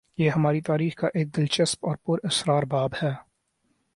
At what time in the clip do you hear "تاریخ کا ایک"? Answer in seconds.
0.61-1.37